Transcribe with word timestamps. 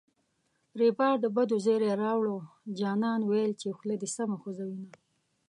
ریبار 0.79 1.15
د 1.21 1.25
بدو 1.35 1.57
زېری 1.65 1.89
راووړـــ 2.01 2.35
جانان 2.79 3.19
ویل 3.29 3.51
چې 3.61 3.75
خوله 3.77 3.95
دې 4.01 4.09
سمه 4.15 4.35
خوزوینه 4.41 4.89